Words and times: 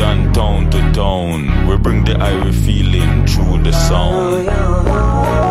Jordan 0.00 0.32
town 0.32 0.70
to 0.70 0.92
town. 0.92 1.68
We 1.68 1.76
bring 1.76 2.04
the 2.04 2.16
Irish 2.16 2.56
feeling 2.64 3.26
through 3.26 3.62
the 3.62 3.72
sound. 3.72 5.49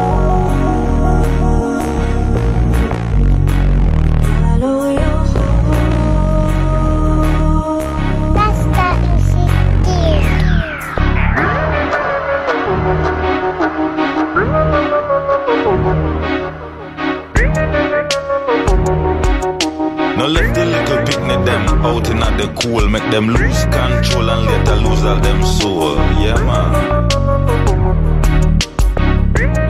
the 22.39 22.47
cool, 22.61 22.87
make 22.87 23.03
them 23.11 23.27
lose 23.27 23.65
control 23.65 24.29
and 24.29 24.45
let 24.45 24.67
her 24.67 24.77
lose 24.77 25.03
all 25.03 25.19
them 25.19 25.43
soul. 25.43 25.95
Yeah, 26.23 26.39
man. 26.47 26.71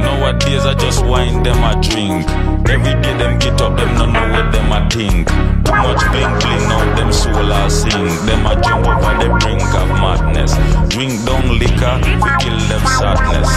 Nowadays 0.05 0.65
I 0.65 0.75
just 0.75 1.03
wind 1.03 1.45
them 1.45 1.63
a 1.65 1.73
drink. 1.81 2.29
Every 2.69 2.93
day 3.01 3.17
them 3.17 3.39
get 3.39 3.59
up, 3.61 3.75
them 3.75 3.89
don't 3.97 4.13
know 4.13 4.27
what 4.33 4.51
them 4.51 4.71
a 4.71 4.87
think. 4.89 5.27
Too 5.65 5.73
much 5.81 6.03
bling 6.13 6.33
bling, 6.41 6.63
now 6.69 6.95
them 6.95 7.11
soul 7.11 7.51
I 7.51 7.67
sing. 7.69 8.05
Them 8.27 8.45
a 8.45 8.53
jump 8.61 8.85
over 8.85 9.13
the 9.17 9.29
brink 9.41 9.73
of 9.73 9.89
madness. 9.97 10.53
Drink 10.93 11.25
down 11.25 11.57
liquor, 11.57 11.95
we 12.21 12.29
kill 12.37 12.59
them 12.69 12.83
sadness. 13.01 13.49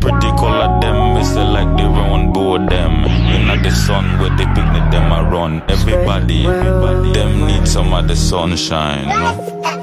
particular 0.00 0.80
them, 0.80 1.16
it's 1.18 1.34
like 1.34 1.76
they 1.76 1.84
run, 1.84 2.10
on 2.10 2.32
board 2.32 2.68
them. 2.68 3.04
In 3.04 3.62
the 3.62 3.70
sun 3.70 4.18
where 4.18 4.34
they 4.36 4.46
picnic 4.46 4.90
them 4.90 5.12
I 5.12 5.20
run. 5.22 5.62
Everybody, 5.68 6.46
everybody, 6.46 7.12
them 7.12 7.46
need 7.46 7.68
some 7.68 7.92
of 7.92 8.08
the 8.08 8.16
sunshine. 8.16 9.08
No? 9.08 9.79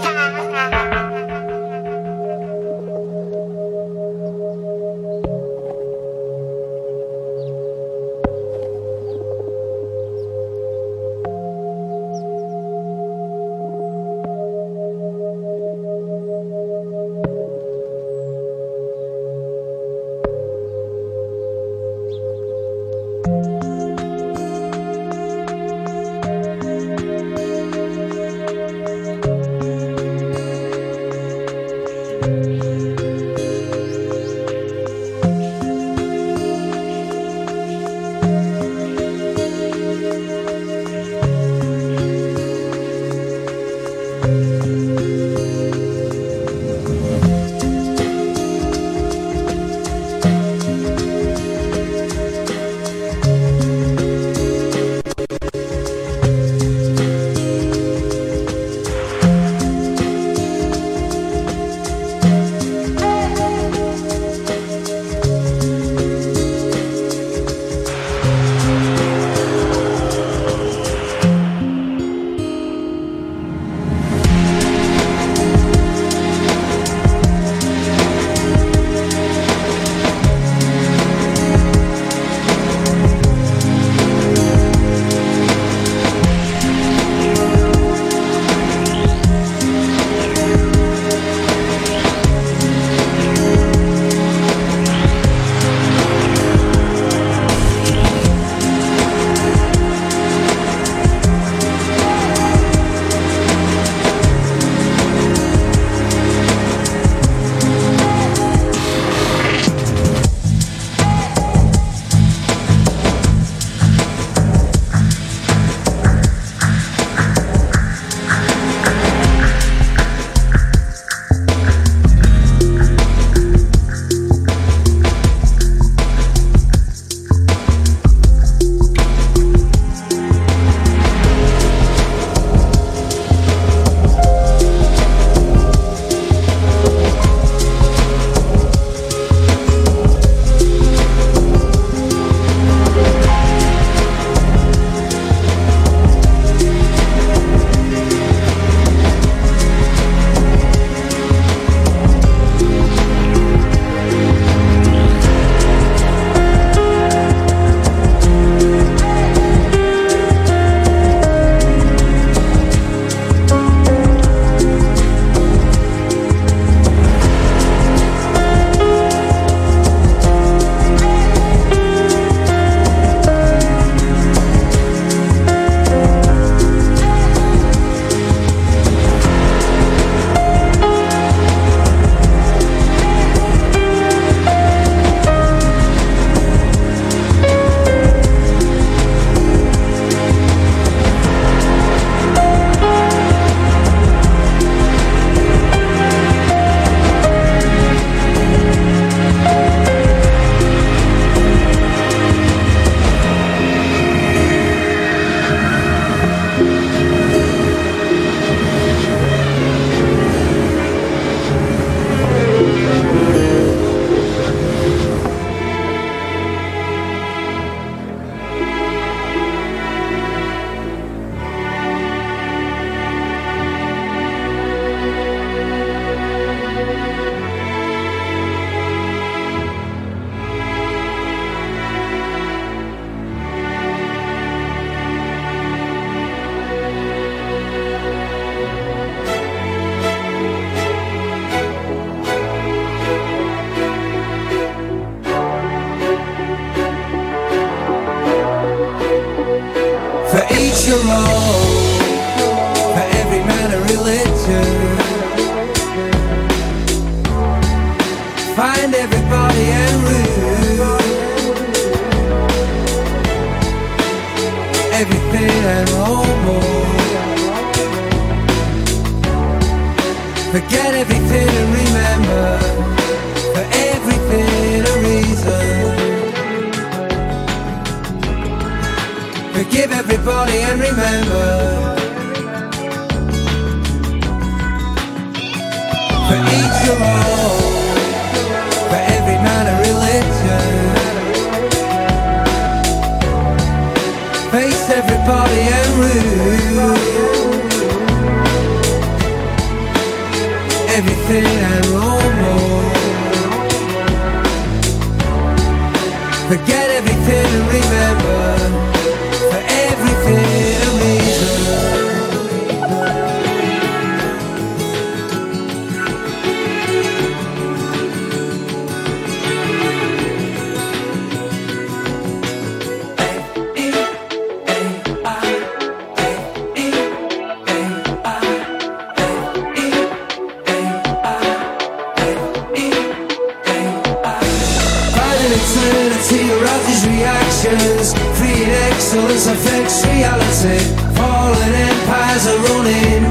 Excellence 339.18 339.48
affects 339.48 340.06
reality. 340.06 340.78
Fallen 341.18 341.74
empires 341.74 342.46
are 342.46 342.62
running. 342.70 343.24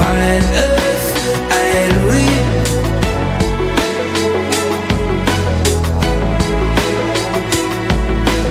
Find 0.00 0.44
earth 0.64 1.08
and 1.52 1.92
read. 2.08 2.44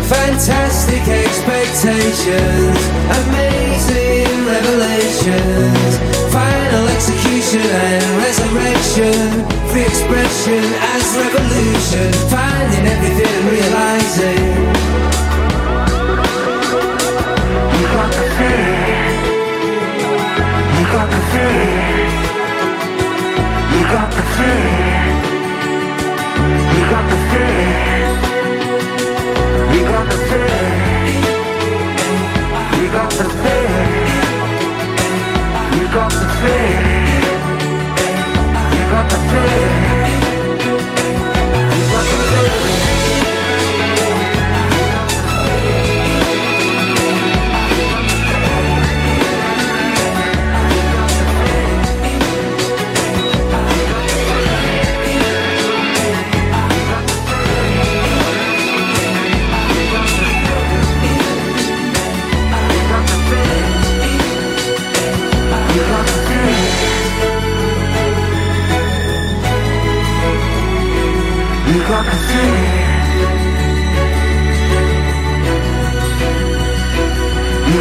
Fantastic 0.05 1.01
expectations, 1.09 2.81
amazing 3.25 4.45
revelations, 4.45 5.97
final 6.31 6.85
execution 6.87 7.65
and 7.65 8.05
resurrection, 8.21 9.41
free 9.71 9.85
expression 9.89 10.63
as 10.93 11.17
revolution, 11.17 12.13
finding 12.29 12.85
everything 12.85 13.37
realizing. 13.49 14.72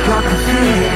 Got 0.07 0.25
the 0.25 0.37
fear. 0.47 0.93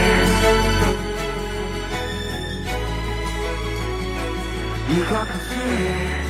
You 4.94 5.04
got 5.04 5.26
the 5.28 5.38
fear. 5.48 6.26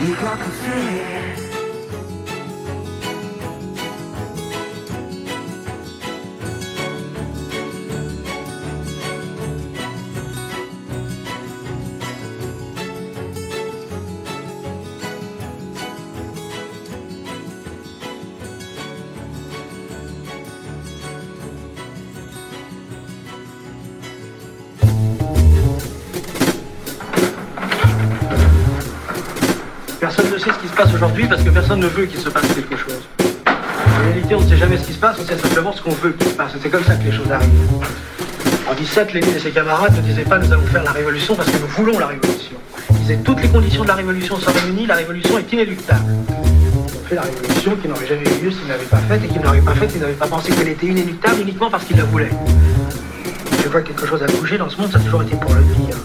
You 0.00 0.14
got 0.16 0.38
the 0.38 0.50
fear. 0.62 1.47
Aujourd'hui 30.86 31.26
parce 31.26 31.42
que 31.42 31.50
personne 31.50 31.80
ne 31.80 31.88
veut 31.88 32.06
qu'il 32.06 32.20
se 32.20 32.30
passe 32.30 32.46
quelque 32.54 32.76
chose. 32.76 33.02
En 33.48 34.04
réalité, 34.04 34.34
on 34.34 34.40
ne 34.40 34.48
sait 34.48 34.56
jamais 34.56 34.76
ce 34.76 34.86
qui 34.86 34.92
se 34.92 34.98
passe, 34.98 35.16
on 35.20 35.24
sait 35.24 35.36
simplement 35.36 35.72
ce 35.72 35.82
qu'on 35.82 35.90
veut 35.90 36.12
qu'il 36.12 36.28
se 36.28 36.34
passe. 36.34 36.52
C'est 36.62 36.68
comme 36.68 36.84
ça 36.84 36.94
que 36.94 37.04
les 37.04 37.12
choses 37.12 37.30
arrivent. 37.30 37.50
En 38.70 38.74
17, 38.74 39.12
Lénine 39.12 39.34
et 39.34 39.40
ses 39.40 39.50
camarades 39.50 39.96
ne 39.96 40.02
disaient 40.02 40.22
pas 40.22 40.38
nous 40.38 40.52
allons 40.52 40.66
faire 40.66 40.84
la 40.84 40.92
révolution 40.92 41.34
parce 41.34 41.50
que 41.50 41.58
nous 41.58 41.66
voulons 41.66 41.98
la 41.98 42.06
révolution. 42.06 42.56
Ils 42.90 42.98
disaient 42.98 43.18
toutes 43.24 43.42
les 43.42 43.48
conditions 43.48 43.82
de 43.82 43.88
la 43.88 43.94
révolution 43.94 44.38
sont 44.38 44.52
réunies, 44.52 44.86
la 44.86 44.94
révolution 44.94 45.38
est 45.38 45.52
inéluctable. 45.52 46.04
Ils 46.28 46.96
ont 46.96 47.04
fait 47.08 47.14
la 47.16 47.22
révolution 47.22 47.76
qui 47.76 47.88
n'aurait 47.88 48.06
jamais 48.06 48.22
eu 48.22 48.44
lieu 48.44 48.50
s'ils 48.50 48.64
ne 48.64 48.68
l'avaient 48.68 48.84
pas 48.84 48.98
faite 48.98 49.24
et 49.24 49.28
qu'ils 49.28 49.40
n'auraient 49.40 49.60
pas 49.60 49.74
faite 49.74 49.90
s'ils 49.90 50.00
n'avaient 50.00 50.12
pas 50.12 50.28
pensé 50.28 50.52
qu'elle 50.52 50.68
était 50.68 50.86
inéluctable 50.86 51.40
uniquement 51.40 51.70
parce 51.70 51.84
qu'ils 51.84 51.96
la 51.96 52.04
voulaient. 52.04 52.30
Je 53.64 53.68
vois 53.68 53.80
que 53.80 53.88
quelque 53.88 54.06
chose 54.06 54.22
a 54.22 54.26
bougé 54.26 54.58
dans 54.58 54.68
ce 54.68 54.80
monde, 54.80 54.92
ça 54.92 54.98
a 54.98 55.00
toujours 55.00 55.22
été 55.22 55.34
pour 55.36 55.52
le 55.54 55.62
pire. 55.62 55.96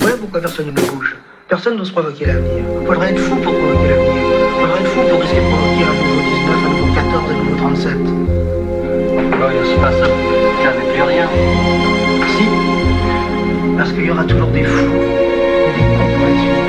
Voilà 0.00 0.16
pourquoi 0.16 0.40
personne 0.40 0.66
ne 0.66 0.72
bouge. 0.72 1.16
Personne 1.48 1.76
n'ose 1.76 1.92
provoquer 1.92 2.24
l'avenir. 2.24 2.64
Il 2.80 2.86
faudrait 2.88 3.10
être 3.10 3.20
fou 3.20 3.36
pour 3.36 3.54
provoquer 3.54 3.88
l'avenir. 3.88 4.14
Il 4.16 4.60
faudrait 4.60 4.80
être 4.80 4.88
fou 4.88 5.00
pour 5.08 5.20
risquer 5.20 5.36
de 5.36 5.46
provoquer 5.46 5.84
un 5.84 5.94
nouveau 5.94 6.20
19, 6.20 6.66
un 6.66 6.70
nouveau 6.70 6.94
14, 6.94 7.30
un 7.30 7.34
nouveau 7.44 7.56
37. 7.56 7.94
Non, 7.94 9.48
il 9.54 9.66
se 9.70 9.80
passe 9.80 10.02
jamais 10.64 10.92
plus 10.92 11.02
rien. 11.02 11.28
Si. 12.36 12.44
Parce 13.76 13.92
qu'il 13.92 14.06
y 14.06 14.10
aura 14.10 14.24
toujours 14.24 14.48
des 14.48 14.64
fous, 14.64 14.92
et 14.92 15.78
des 15.78 15.86
cons 15.96 16.65